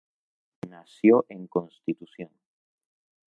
Nació 0.67 1.25
en 1.29 1.45
Constitución. 1.45 2.31